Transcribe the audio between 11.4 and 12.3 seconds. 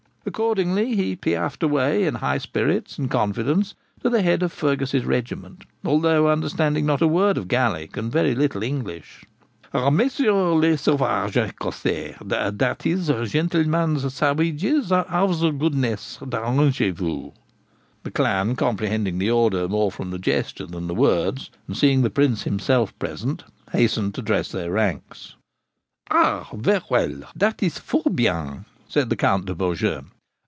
Ecossois